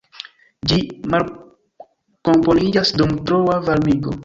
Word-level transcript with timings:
Ĝi 0.71 0.79
malkomponiĝas 1.15 2.95
dum 3.03 3.17
troa 3.31 3.63
varmigo. 3.71 4.19